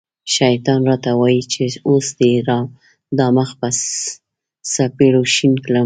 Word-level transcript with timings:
شیطان 0.35 0.81
را 0.89 0.95
ته 1.03 1.11
وايي 1.19 1.41
چې 1.51 1.63
اوس 1.89 2.07
دې 2.19 2.31
دا 3.19 3.27
مخ 3.37 3.49
په 3.59 3.69
څپېړو 4.73 5.21
شین 5.33 5.53
کړم. 5.65 5.79